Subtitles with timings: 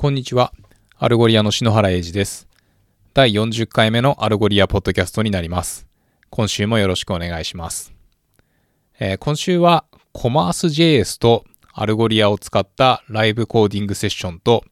[0.00, 0.52] こんにちは。
[0.96, 2.46] Algolia の篠原英二です。
[3.14, 5.88] 第40回目の Algolia ポッドキャストになります。
[6.30, 7.92] 今週もよろしくお願いします。
[9.00, 14.62] えー、今週はコマース JS とアルゴリアを使ったライブコーディングセッションと、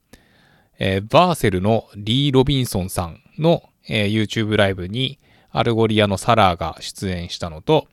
[0.79, 5.19] えー、 Vercel のリー・ロビンソンさんの、えー、YouTube ライブに
[5.51, 7.89] Algolia の Sarah が出演したのと、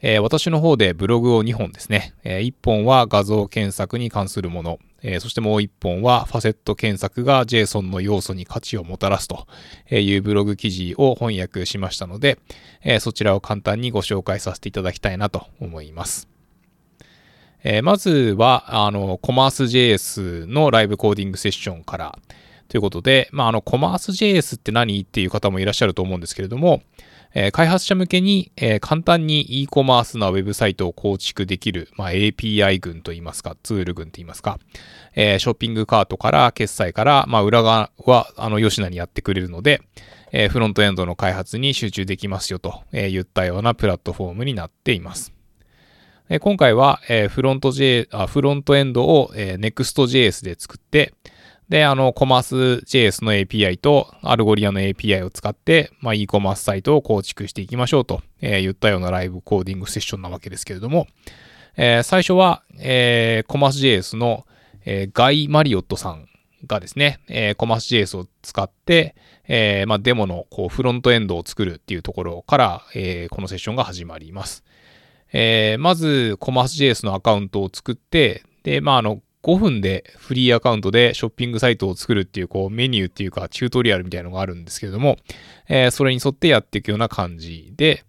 [0.00, 2.14] えー、私の方でブログを2本ですね。
[2.24, 9.46] え、1本は画像検索に関するもの、えー、そしてもう1本はファセット検索が JSON の要素に価値をもたらすと
[9.90, 12.38] いうブログ記事を翻訳しましたので、
[12.82, 16.28] えー、そちらを簡単にご紹介させていただきたいなと思います。
[17.64, 22.18] えー、まずは、あの、コマース JS のライブコーディングセッションから、
[22.68, 26.82] ということで、まあ、あの、コマース JS って何っていう方もいらっしゃると思うんですけれども、
[27.40, 34.58] えー、開発者向けに、えー、簡単に e コマースなウェブサイトを構築できる、まあ、API 群といいますか、ツール群といいますか、
[35.14, 39.80] えー、ショッピングカートから決済から、まあ、裏側は、あの、よしなにやってくれるので、
[40.32, 45.32] え、フロントエンドの開発に集中できますよと、え言ったようなプラットフォームになっています。
[46.40, 51.14] 今回は、え、フロント J、あフロントエンドを、え、Next.js で作って、
[51.68, 61.06] で、あの、 Commerce.js の API と Algolia の API を使って、まあ、e コマースサイトを構築していきましょうと、えー、言ったようなライブコーディングセッションなわけですけれども、
[61.76, 64.46] えー、最初は、えー、コマース JS の、
[64.84, 66.26] えー、ガイ・マリオットさん
[66.66, 69.14] がですね、えー、コマース JS を使って、
[69.46, 74.64] えー、まあ、デモのこうフロントエンドを作るっていうところから、えー、このセッションが始まります。
[75.32, 85.16] えー、まず、コマース JS のアカウントを作って、で、まあ、あの、5分でフリーアカウントでショッピングサイトを作るっていうこうメニューっていうかチュートリアルみたいなのがあるんですけれども、
[85.68, 88.04] えー、それに沿ってやっていくような感じで、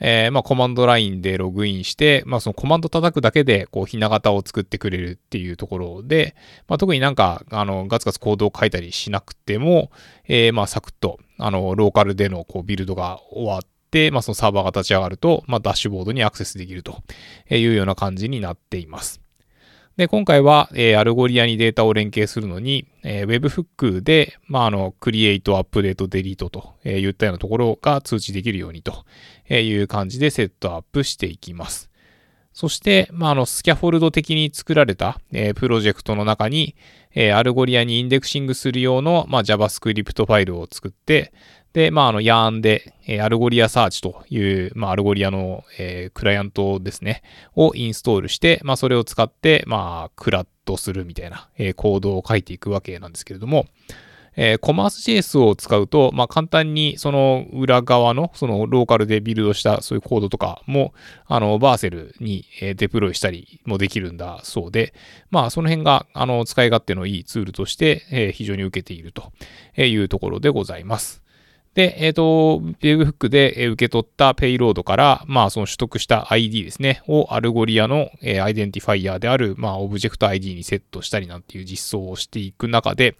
[0.00, 6.36] えー、まあコマンドラインでログインして、まあそのコマンド叩くだけでこうひな形を作ってくれるっていうところで、
[6.68, 9.90] まあ特になんかあのガツガツコードを書いたりしなくても、
[10.26, 17.02] えー、まあサクッとあのローカルでのこうビルドが終わって、まあそのサーバーが立ち上がると、まあダッシュボードにアクセスできると
[17.50, 19.25] いうような感じになっています。
[19.96, 29.06] で、今回は、えー、 Algolia にデータを連携するのに、えー、Webhook で、まあ、あの、 create、update、delete と、えー、言ったようなところが通知できるようにと
[29.48, 31.90] いう感じでセットアップしていきます。
[32.52, 36.76] そして、まあ、あの、 scaffold 的に作られた、えー、プロジェクトの中に、
[37.14, 41.32] えー、 Algolia に indexing する用の、まあ、JavaScript ファイルを作って、
[41.76, 47.22] で、まあ、あの、 Yarn で、え、 algoliasearch という、まあ、 Algolia の、えー、クライアントですね、
[47.54, 53.66] をインストールして、まあ、それを使って、まあ、 CRUD するみたいな、えー、コードを書いていくわけなんですけれども、
[54.36, 60.94] えー、コマース JS を使うと、まあ、簡単にその裏側の、そのローカルでビルドしたそういうコードとかも、
[61.26, 64.94] あの、 Vercel に deploy したりもできるんだそうで、
[65.30, 69.30] まあ、その辺が、あの、使い勝手のいいツールとして、えー、非常に受けていると
[69.76, 71.25] いうところでございます。
[71.76, 83.18] で、えっ、ー、と、Webhook で受け取った payload から、まあ、その取得した ID ですね、を Algolia の、えー、 identifier である、まあ、オブジェクト ID にセットしたりなんていう実装をしていく中で、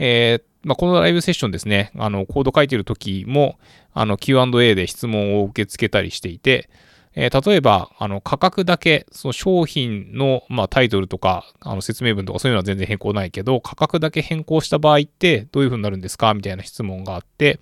[0.00, 3.60] えー、まあ、このライブセッションですね、あの、コード書いてる時も、
[3.92, 6.68] あの、Q&A で質問を受け付けたりしていて、
[7.16, 16.34] えー、例えば、あの、価格だけ、その商品の、まあ、タイトルとか、あの、説明文とかそういうのは全然変更ないけど、価格だけ変更した場合ってどういう風になるんですか？
[16.34, 17.60] みたいな質問があって、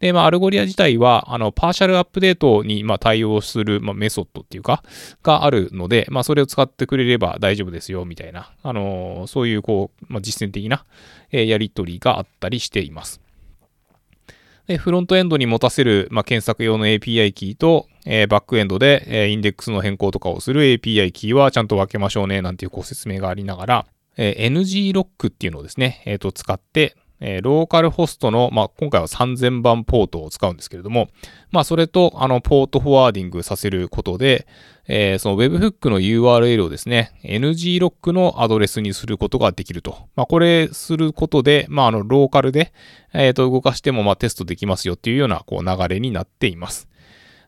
[0.00, 4.82] で、まあ、 Algolia 自体は、あの、 partial update に、まあ、対応する、まあ、メソッドっていうか、
[5.22, 10.86] があるので、まあ、それを使ってくれれば大丈夫ですよ、みたいな、あのー、そういう、こう、まあ、実践的な、
[11.30, 13.20] えー、やりとりがあったりしています。
[14.70, 23.86] で、フロントエンドに持たせる、まあ、検索用の API キーと、えー、バックエンドで、えー、インデックスの変更とかをする API キーはちゃんと分けましょうね、なんていうご説明がありながら、
[24.16, 31.08] えー、NG ロックっていうのをですね、えっ、ー、と、使って、えー、ローカルホストの、まあ、今回は3000番ポートを使うんですけれども、
[31.50, 34.46] まあ、それと、あの、ポートフォワーディングさせることで、
[34.88, 40.08] えー、その Webhook の URL をですね、NG ロックのアドレスにすることができると。
[40.16, 42.72] まあ、これすることで、まあ、あの、ローカルで、
[43.12, 46.88] えっ、ー、と、動かしても、ま、テストできますよっていうような、こう、流れになっています。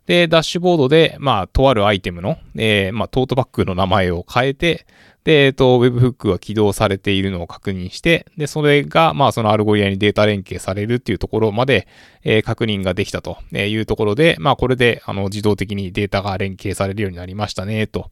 [0.07, 4.87] で、ダッシュボードで、まあ、とあるアイテムの、えー、まあ、トートバッグの名前を変えて、
[5.25, 11.87] で、えっと、Webhook が起動されているのを確認して、で、それが、まあ、その Algolia にデータ連携されるっていうところまで、
[12.25, 18.11] えー、確認ができたというところで、まあ、これで、あの、自動的にデータが連携されるようになりましたね、と、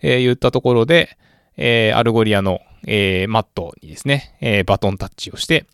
[0.00, 1.18] えー、言ったところで、
[1.56, 5.66] えー、 Algolia の、えー、マットにですね、えー、バトンタッチをして、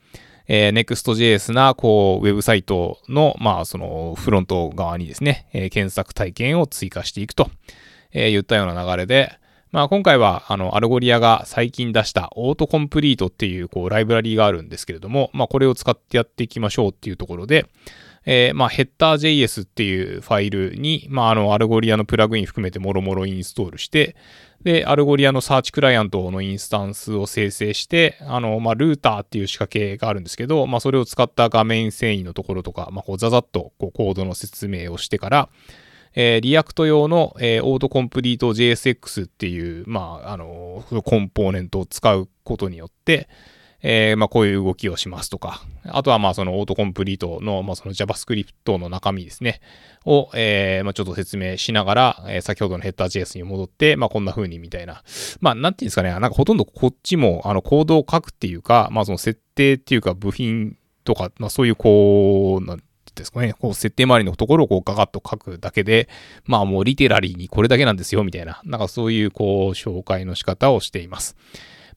[0.49, 7.51] えー、Next.js な、こう、ウェブサイトの、まあ、その、フロント側にですね、えー、検索体験を追加していくと、
[8.13, 9.39] えー、言ったような流れで、
[9.71, 17.67] まあ今回はあの Algolia が最近出した Autocomplete っていうこうライブラリーがあるんですけれども、まあこれを使ってやっていきましょうっていうところで、
[18.31, 24.17] えー、まあ、ヘッダー JS っていうファイルに、まあ、あの、 Algolia のプラグイン含めてもろもろインストールして、
[24.63, 35.49] で、 Algolia の search client のインスタンスを生成して、あの、まあ、ルーターっていう仕掛けがあるんですけど、まあ、それを使った画面遷移のところとか、まあ、こう、ざざっと、こう、コードの説明をしてから、
[36.15, 43.29] えー、 React 用の、えー、 Autocomplete JSX っていう、まあ、あの、コンポーネントを使うことによって、
[43.83, 49.61] えー、まあ、こういう動きをしますとか、あとはまあその Autocomplete の、まあ、その JavaScript の中身ですね、
[50.05, 55.03] を、え、まあ、ちょっと説明しながら、え、先ほどのヘッダー JS に戻って、まあ、こんな風にみたいな。
[55.41, 62.83] まあ、なんていうんですかね、なんかほとんどこっちも、あの、コードを書くっていうか、まあ、その設定っていうか部品とか、まあ、そういうこう、なん
[63.19, 66.09] ですかね、こう設定周りのところをこうガガッと書くだけで、
[66.45, 71.37] まあもうリテラリーにこれだけなんですよ、みたいな、なんかそういうこう紹介の仕方をしています。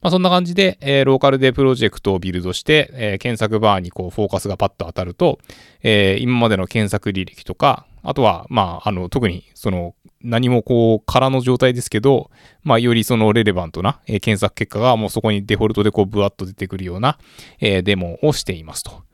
[0.02, 5.38] まあ、そんな感じで、えー、ローカルでプロジェクトをビルドして、えー、検索バーにこうフォーカスがパッと当たると、
[5.82, 12.32] えー、今までの検索履歴とか、あとは、まあ、あの、特に、その、何もこう、空の状態ですけど、
[12.64, 17.18] まあ、よりその relevant な、えー、検索結果がもうそこにデフォルトでこう、ブワッと出てくるような、
[17.60, 19.04] えー、デモをしていますと。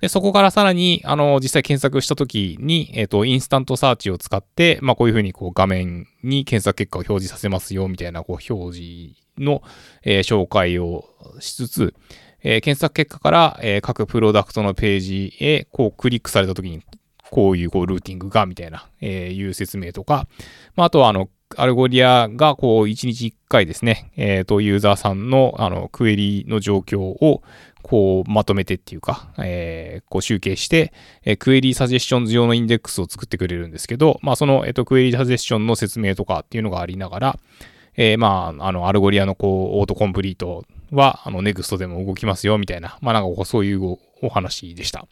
[0.00, 9.62] で、そこからさらに、あの、実際検索したときに、えっ、ー、と、 InstantSearch を使って、まあ、こういうふうにこう画面に検索結果を表示させますよ、みたいな、こう、表示の、
[10.02, 11.04] え、紹介を
[11.40, 11.94] しつつ、
[12.42, 16.82] え、検索結果から、え、各プロダクトのページへ、こう、クリックされたときに、
[17.30, 20.26] こういう、こう、ルーティングが、みたいな、え、いう説明とか、
[20.74, 27.42] まあ、とは、あの、 Algolia が、こう、1日1回ですね、え、ー、と、ユーザーさんの、あの、クエリの状況を、
[27.82, 30.92] こうまとめてっていうか、えー、こう集計して、
[31.24, 37.38] えー、 Query Suggestions 用のインデックスを作ってくれるんですけど、まあその、え、ー、と、 Query Suggestion の説明とかっていうのがありながら、
[37.96, 45.06] えー、まあ、あの、 Algolia のこう、 Autocomplete は、あの、 Next でも動きますよ、みたいな、まあなんかそういうお話でした。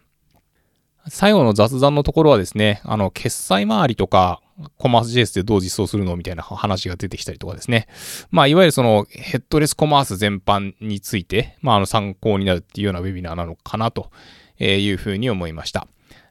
[1.09, 4.41] 最後の雑談のところはですね、あの、決済周りとか、
[4.77, 7.87] Commerce.js でどう実装するのみたいな話が出てきたりとかですね。
[8.31, 14.11] まあ、いわゆるその headless commerce 全般について、まあ、あの参考になるっていうようなウェビナーなのかなと
[14.59, 15.87] いうふうに思いました。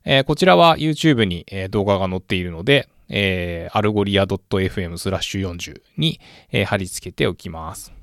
[0.05, 6.19] えー、こちらは YouTube に動画が載っているので、えー、アルゴリア .fm スラッシュ40に、
[6.51, 7.93] えー、貼り付けておきます。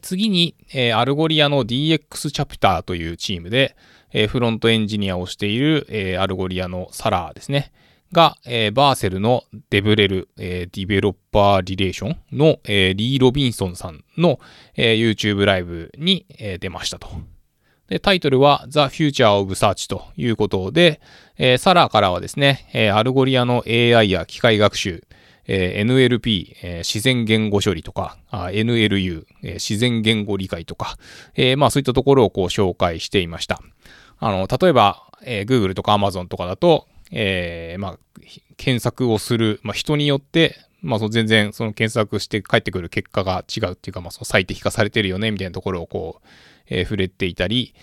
[0.00, 3.76] 次に、えー、アルゴリアの DX チャプターというチームで、
[4.12, 7.72] えー、フロントエンジニアをしている、えー、 Algolia のサラーですね。
[8.12, 14.38] が、えー、 Vercel の DevRel、えー、 developer relation の、えー、リー・ロビンソンさんの、
[14.76, 17.08] えー、YouTube ライブに、えー、出ましたと。
[17.88, 21.00] で、タイトルは The Future of Search ということで、
[21.36, 25.04] えー、サラーからはですね、えー、 Algolia の AI や機械学習、
[25.46, 30.96] えー、NLP、えー、自然言語処理とか、NLU、えー、自然言語理解とか、
[31.34, 33.60] えー、まあそういったところをこう紹介していました。
[34.18, 37.98] あの、例えば、えー、Google とか Amazon とかだと、えー、まあ、
[38.56, 46.26] 検索をする、まあ、人によって、まあ、その全然その検索して返ってくる結果が違うっていうか、まあ、その最適化されてるよね、みたいなところをこう、
[46.68, 47.74] えー、触れていたり、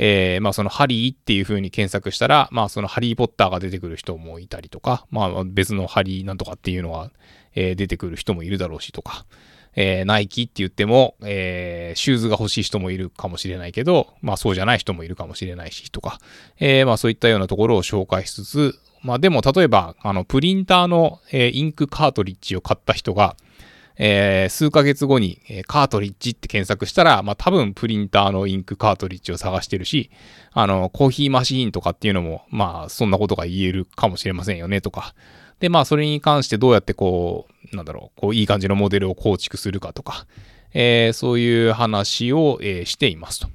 [0.00, 7.10] えー、まあそのハリーっていう風に検索したら、まあそのハリーポッターが出てくる人もいたりとか、まあ別のハリーなんとかっていうのが、
[7.54, 9.26] えー、出てくる人もいるだろうしとか、
[9.74, 16.18] えー、ナイキって言っても、えー、シューズが欲しい人もいるかもしれないけど、まあそうじゃない人もいるかもしれないしとか、
[16.58, 23.36] えー、まあそういったようなところを紹介しつつ、まあでも例えば、あの、プリンターの、えー、インクカートリッジを買った人が、
[24.00, 30.10] えー、数ヶ月後に、えー、カートリッジって検索したら、まあ多分プリンターのインクカートリッジを探してるし、
[30.52, 35.14] あの、コーヒーマシーンとかっていうのも、まあそんなことが言えるかもしれませんよねとか。
[35.60, 40.26] で、まあそれに関してどうやってこう、なんだろう、こういい感じのモデルを構築するかとか、
[40.74, 43.48] えー、そういう話を、えー、していますと。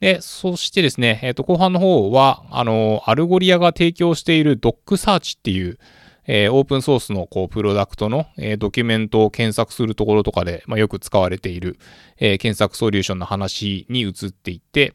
[0.00, 5.78] で、そしてですね、えっ、ー、と、後半の方は、あの、 Algolia が提供している DocSearch っていう、
[6.26, 11.78] えー、オープンソースのこうプロダクトの、えー、ドキュメントを検索するところとかで、まあ、よく使われている、
[12.18, 14.94] えー、検索ソリューションの話に移っていって、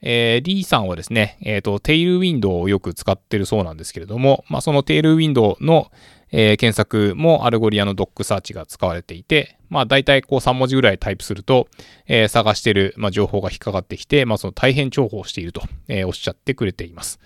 [0.00, 5.90] えー、リーさんはですね、えっ、ー、と、 Tailwind をよく使ってるそうなんですけれども、まあ、その Tailwind の、
[6.30, 11.68] えー、検索も Algolia の DocSearch が使われていて、まあ大体こう3文字ぐらいタイプすると、
[12.06, 17.18] えー、探してる、まあ、情報が引っかかってきて、まあその大変重宝していると、えー、おっしゃってくれています。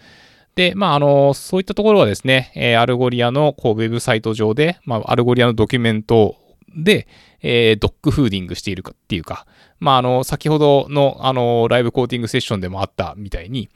[0.54, 6.36] で、まあ、あの、そういったところはですね、えー、 Algolia のこうウェブサイト上で、まあ、 Algolia のドキュメント
[6.76, 7.06] で、
[7.40, 9.46] えー、 dogfooding しているかっていうか、
[9.80, 13.68] まあ、あの、先ほどの、あの、ライブコーティングセッションでもあったみたいに、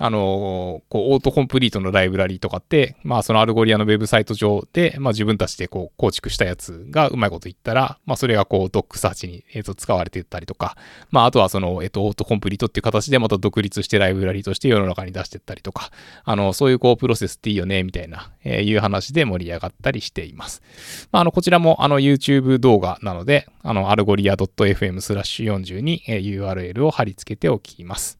[0.00, 10.76] あの、こう、オートコンプリートのライブラリとかって、まあ、その Algolia のウェブサイト上で、まあ、自分たちでこう、構築したやつがうまいこといったら、まあ、それがこう、 DocSearch に、えっ、と、使われていったりとか、
[11.10, 15.90] まあ、あとはその、えっ、と、オートコンプリートっていう形でまた独立してライブラリとして世の中に出していったりとか、
[16.22, 20.62] あの、そういうこう、プロセスっていいよね、みたいな、えー、いう話で盛り上がったりしています。
[21.10, 28.18] まあ、あの、こちらも、あの、YouTube 動画なので、あの、 algolia.fm スラッシュ40に、URL を貼り付けておきます。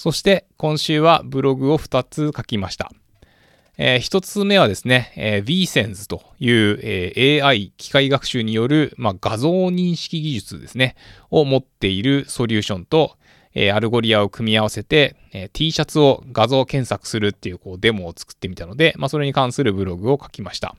[0.00, 2.90] そして今週はブログを2つ書きました。
[3.76, 10.96] えー、1つ目はですね、えー、 ViSenze という、えー、AI 機械学習による、まあ、画像認識技術ですね、
[11.28, 13.18] を持っているソリューションと、
[13.52, 20.76] えー、 Algolia を組み合わせて、えー、T シャツを画像検索するっていうこうデモを作ってみたので、まあ、それに関するブログを書きました。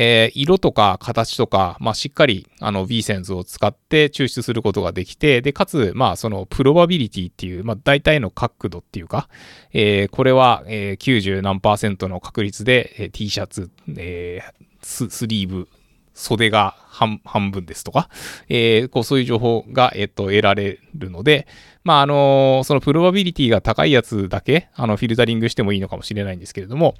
[0.00, 9.28] えー、色とか形とか、まあ、しっかりあの V センズを使って抽出することができて、で、かつ、まあ、その probability っていう、まあ、大体の角度っていうか、
[9.72, 14.40] えー、これは、えー、90何パーセントの確率で、え、T シャツ、え、
[14.82, 15.68] スリーブ、
[16.18, 18.08] 袖が半分ですとか、
[18.48, 21.46] えー、こうそういう情報が、えっ、と、得られるので、
[21.84, 26.94] まあ、あの、そのプロバビリティが高いやつだけ、あの、フィルタリングしてもいいのかもしれないんですけれども、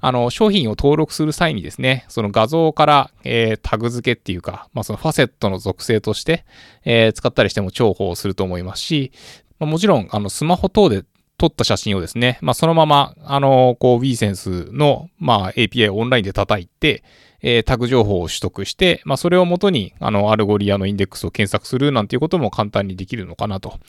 [0.00, 6.44] あの、商品を登録する際にですね、その画像から、えー、タグ付けっていうか、まあ、そのファセットの属性として、
[6.84, 9.12] えー、使ったりしても重宝すると思いますし、
[9.58, 11.04] ま、もちろん、あの、スマホ等で
[11.42, 17.02] 撮った写真をですね、まあ、そのまま、あの、こう、VSense の、まあ、API をオンラインで叩いて、
[17.40, 23.80] えー、タグ情報を取得して、まあ、それをもとに、あの、 Algolia のインデックスを検索するなんていうことも簡単にできるのかなと、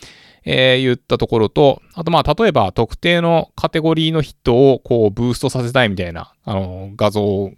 [0.46, 7.52] えー、いったところと、あと、まあ、例えば特定のカテゴリーのヒットをこう、ブーストさせたいみたいな、あの、画像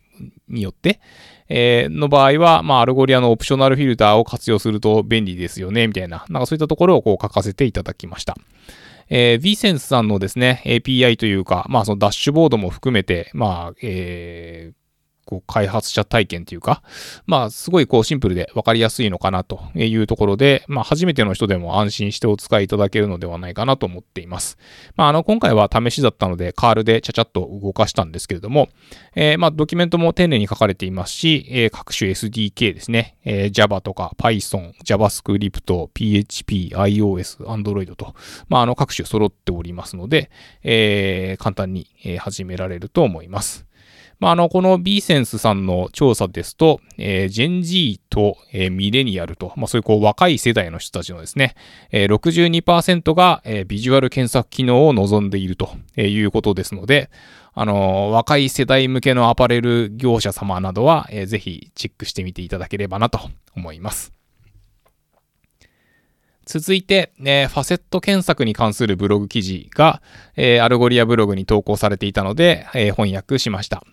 [0.50, 1.00] によって、
[1.48, 8.36] えー、の場合は、まあ、 Algolia の optional filter を活用すると便利ですよね、みたいな、なんかそういったところをこう書かせていただきました。
[9.10, 14.85] えー、VSense さんのですね、API というか、まあそのダッシュボードも含めて、まあ、えー、
[15.26, 16.84] こう開発者体験というか、
[17.26, 24.58] まあすごいこうシンプルでわかりやすいのかなというところで、まあ初めての人でも安心してお使いいただけるのではないかなと思っています。
[24.96, 28.70] まああの今回は試しだったのでカールでちゃちゃっと動かしたんですけれども、
[29.16, 38.14] えー、まあドキュメントも丁寧に書かれていますし、えー、各種 SDK ですね、えー、Java とか Python、JavaScript、PHP、iOS、Android と、
[38.48, 40.30] まああの各種揃っておりますので、
[40.64, 41.88] えー、簡単に
[42.20, 43.66] 始められると思います。
[44.20, 51.56] まあ、あの、この B センスさんの調査ですと、えー、ジェン G と、えー、ミレニアルと、まあ、そういうこう若い世代の人たちのですね、
[51.92, 57.10] えー、62%が、えー、ビジュアル検索機能を望んでいるということですので、
[57.54, 63.20] あの、若い世代向けのアパレル業者様などは、えー、ぜひチェックしてみていただければなと
[63.56, 64.16] 思います。
[66.46, 70.02] 続いて、えー、ファセット検索に関するブログ記事が、
[70.36, 73.84] えー、 Algolia ブログに投稿されていたので、えー、翻訳しました。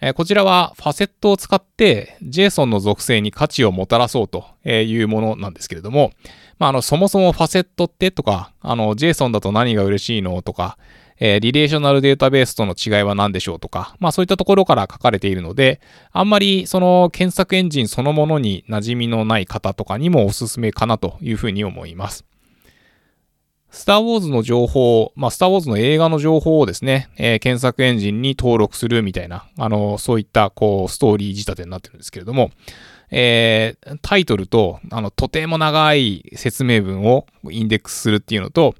[0.00, 6.12] えこちらはファセットを使って JSON の属性に価値をもたらそうというものなんですけれども、
[6.58, 10.78] まあ、あの、そもそもファセットってとか、あの、JSON だと何が嬉しいのとか、
[11.22, 22.24] え、リレーショナルデータベースとの違いは何でしょうとか、まあそういったところから書かれているので、あんまりその検索エンジンそのものに馴染みのない方とかにもおすすめかなというふうに思います。
[23.70, 32.50] スター・ウォーズの情報、まあ、スター・ウォーズの映画の情報をですね、えー、検索エンジンに登録するみたいな、あの、そういった、こう、ストーリー仕立てになってるんですけれども、
[33.10, 38.74] えー、タイトルと、あの、とても長い説明文をインデックスするっていうのと、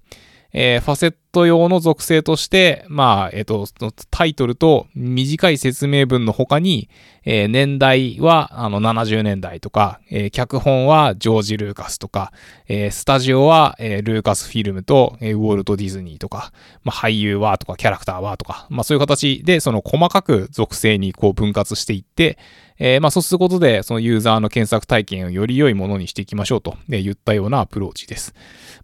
[0.53, 3.67] えー、ファセット用の属性として、まあ、えっ、ー、と、
[4.11, 6.89] タイトルと短い説明文の他に、
[7.25, 12.33] えー、年代は、あの、70年代とか、えー、脚本はジョージ・ルーカスとか、
[12.69, 22.39] えー、スタジオは、えー、ルーカスフィルムと、えー、ウォルト・ディズニーとか、まあ、俳優はとか、キャラクターはとか、まあ、そういう形で、その細かく属性にこう分割していって、
[22.83, 28.35] えー、まあそうすることで、そのユーザーの検索体験をより良いものにしていきましょうと、言ったようなアプローチです。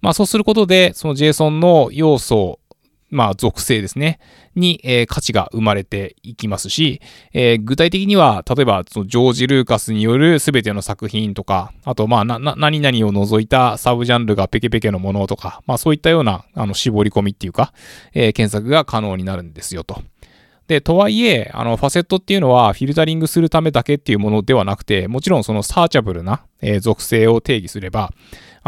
[0.03, 2.61] まあそうすることで、その JSON の要素、
[3.11, 4.19] まあ属性ですね、
[4.55, 7.01] に、えー、価値が生まれていきますし、
[7.33, 17.73] えー、具体的には、例えば、そのジョージ・ルーカスによる全ての作品とか、あと、まあ、な、な、何々を除いたサブジャンルがペケペケのものとか、まあそういったような、あの、絞り込みっていうか、
[18.15, 20.03] えー、検索が可能になるんですよと。
[20.67, 28.13] で、とはいえ、あの、ファセットっていうのはフィルタリングするためだけっていうものではなくて、もちろんその searchable な、えー、属性を定義すれば、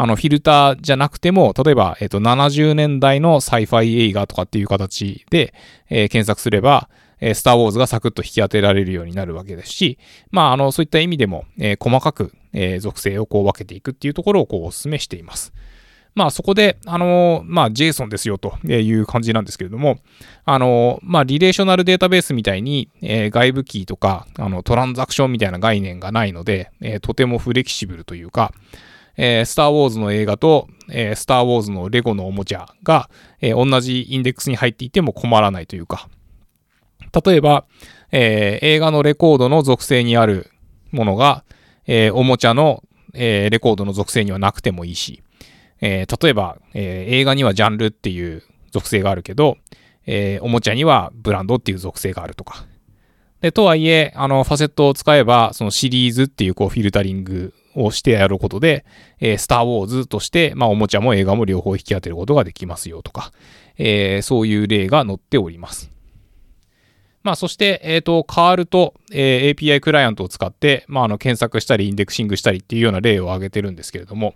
[0.01, 5.53] あの、フィルターじゃなくても、例えば、えっ、と、70年代の sci-fi 映画とかっていう形で、
[5.89, 6.89] えー、検索すれば、
[7.19, 9.99] えー、スターウォーズがサクッと引き当てられるようになるわけですし、
[10.31, 15.51] まあ、あの、そういった意味でも、え、細かく、え、属性をこう分けていくっていうところをこうお勧めしています。
[16.15, 19.99] まあそこで、あの、まあ JSON ですよという感じなんですけれども、
[20.45, 28.53] あの、まあリレーショナルデータベースみたいに、えー、外部キーとか、あの、トランザクションみたいな概念がないので、え、とてもフレキシブルというか、
[29.21, 33.09] えー、スター・ウォーズの映画と、えー、スター・ウォーズのレゴのおもちゃが、
[33.41, 36.07] えー、同じインデックスに入っていても困らないというか、
[37.25, 37.65] 例えば、
[38.13, 40.49] えー、映画のレコードの属性にある
[40.91, 41.43] ものが、
[41.85, 42.81] えー、おもちゃの、
[43.13, 45.21] えー、レコードの属性にはなくてもいいし、
[45.81, 49.57] えー、例えば、えー、映画にはジャンルっていう属性があるけど、
[50.05, 52.65] えー、おもちゃにはブランドっていう属性があるとか。
[53.41, 58.85] で、とはいえ、あの、ファセットを使えば、そのシリーズっていうこうフィルタリングをしてやることで、
[59.19, 63.31] えー、スター・ウォーズとして、まあ、おもちゃも映画も両方引き当てることができますよとか、
[63.77, 65.91] えー、そういう例が載っております。
[67.21, 74.35] まあ、そして、えっ、ー、と、 curl と、えー、API クライアントを使って、まあ、あの、検索したり、インデクシングしたりっていうような例を挙げてるんですけれども、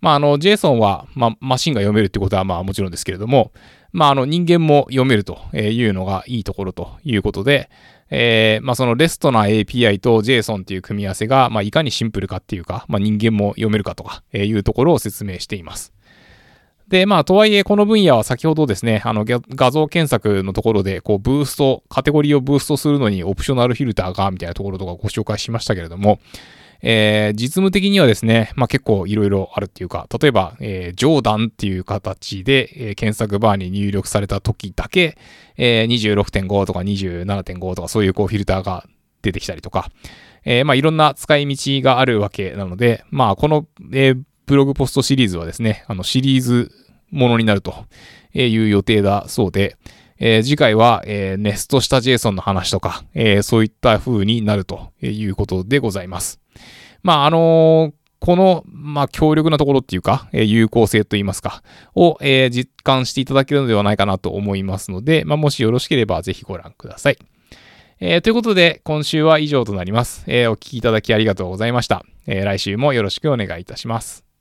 [0.00, 3.52] まあ、あの、JSON は、まあ、マシンが読めるってことは、まあ、もちろんですけれども、
[3.92, 7.68] まあ、あの、人間も読めるというのがいいところということで、
[8.14, 15.94] えー、まあ、その REST な API と JSON っていう組み合わせが、まあ、いかにシンプルかっていうか、まあ、人間も読めるかとかえいうところを説明しています。
[16.88, 26.18] で、まあ、とはいえ、この分野は先ほどですね、あの、画像検索のところで、こう、ブースト、カテゴリーをブーストするのに optional filter が、みたいなところとかご紹介しましたけれども、
[26.82, 35.16] えー、実務的にはですね、まあ、結構いろいろあるっていうか、例えば、えー、ジョーダンっていう形で、えー、検索バーに入力された時だけ、
[35.56, 38.84] えー、26.5とか27.5とかそういうこうフィルターが
[39.22, 39.88] 出てきたりとか、
[40.44, 46.72] えー、まあいろんな使い道があるわけなので、まあこの、えー、ブログポストシリーズはですね、あのシリーズ
[47.10, 47.86] ものになると
[48.34, 49.76] いう予定だそうで、
[50.18, 56.41] えー、次回は、えー、ネストした JSON の話とか、えー、そういった風になるということでございます。
[57.02, 61.62] まあ、あのこの、まあ、強力なところっていうか、え有効性といいますか、
[61.96, 67.18] を、え実感していただけるのではないかなと思いますので、まあ、もしよろしければぜひご覧ください。
[67.98, 70.24] えー、ということで、今週は以上となります。
[70.28, 72.04] えー、お聴きいただきありがとうございました。
[72.26, 74.31] えー、来週もよろしくお願いいたします。